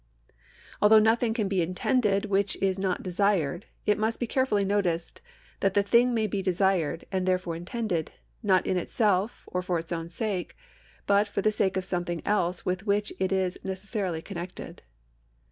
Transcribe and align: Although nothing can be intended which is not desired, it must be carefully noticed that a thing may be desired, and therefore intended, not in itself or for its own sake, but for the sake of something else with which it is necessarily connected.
Although 0.81 0.97
nothing 0.97 1.31
can 1.35 1.47
be 1.47 1.61
intended 1.61 2.25
which 2.25 2.55
is 2.55 2.79
not 2.79 3.03
desired, 3.03 3.67
it 3.85 3.99
must 3.99 4.19
be 4.19 4.25
carefully 4.25 4.65
noticed 4.65 5.21
that 5.59 5.77
a 5.77 5.83
thing 5.83 6.11
may 6.11 6.25
be 6.25 6.41
desired, 6.41 7.05
and 7.11 7.27
therefore 7.27 7.55
intended, 7.55 8.11
not 8.41 8.65
in 8.65 8.77
itself 8.77 9.43
or 9.51 9.61
for 9.61 9.77
its 9.77 9.91
own 9.91 10.09
sake, 10.09 10.57
but 11.05 11.27
for 11.27 11.43
the 11.43 11.51
sake 11.51 11.77
of 11.77 11.85
something 11.85 12.23
else 12.25 12.65
with 12.65 12.87
which 12.87 13.13
it 13.19 13.31
is 13.31 13.59
necessarily 13.63 14.23
connected. 14.23 14.81